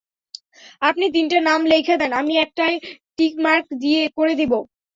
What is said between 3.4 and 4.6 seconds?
Mark করে দেব।